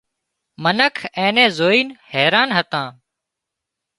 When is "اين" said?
1.17-1.31